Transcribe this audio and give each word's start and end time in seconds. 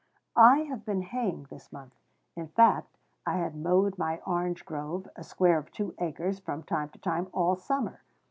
I 0.35 0.61
have 0.61 0.83
been 0.83 1.03
haying 1.03 1.43
this 1.51 1.71
month: 1.71 1.93
in 2.35 2.47
fact 2.47 2.97
I 3.23 3.33
had 3.37 3.55
mowed 3.55 3.99
my 3.99 4.17
orange 4.25 4.65
grove, 4.65 5.07
a 5.15 5.23
square 5.23 5.59
of 5.59 5.71
two 5.71 5.93
acres, 5.99 6.39
from 6.39 6.63
time 6.63 6.89
to 6.89 6.99
time, 6.99 7.27
all 7.33 7.55
summer. 7.55 8.01